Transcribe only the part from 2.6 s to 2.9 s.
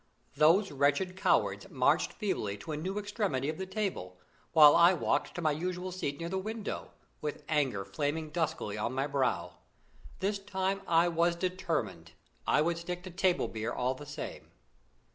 a